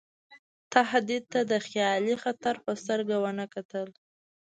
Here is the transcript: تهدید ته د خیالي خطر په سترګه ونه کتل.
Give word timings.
تهدید 0.73 1.23
ته 1.33 1.39
د 1.51 1.53
خیالي 1.67 2.15
خطر 2.23 2.55
په 2.65 2.71
سترګه 2.81 3.15
ونه 3.23 3.45
کتل. 3.55 3.87